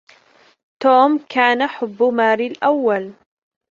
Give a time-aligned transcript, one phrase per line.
[0.83, 3.13] توم كان حُبُّ ماري الأوّل.